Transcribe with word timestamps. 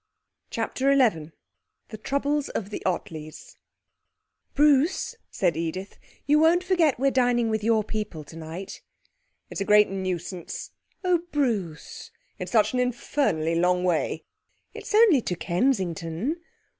CHAPTER 0.49 0.91
XI 0.91 1.31
The 1.89 1.97
Troubles 1.99 2.49
of 2.49 2.71
the 2.71 2.81
Ottleys 2.87 3.57
'Bruce', 4.55 5.13
said 5.29 5.55
Edith, 5.55 5.99
'you 6.25 6.39
won't 6.39 6.63
forget 6.63 6.97
we're 6.99 7.11
dining 7.11 7.51
with 7.51 7.63
your 7.63 7.83
people 7.83 8.23
tonight?' 8.23 8.81
'It's 9.51 9.61
a 9.61 9.63
great 9.63 9.89
nuisance.' 9.91 10.71
'Oh, 11.03 11.19
Bruce!' 11.31 12.09
'It's 12.39 12.51
such 12.51 12.73
an 12.73 12.79
infernally 12.79 13.53
long 13.53 13.83
way.' 13.83 14.23
'It's 14.73 14.95
only 14.95 15.21
to 15.21 15.35
Kensington.' 15.35 16.37